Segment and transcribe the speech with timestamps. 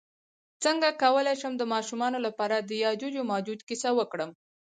[0.63, 4.29] څنګه کولی شم د ماشومانو لپاره د یاجوج ماجوج کیسه وکړم